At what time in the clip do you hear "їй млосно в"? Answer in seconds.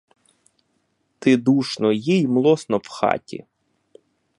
1.91-2.87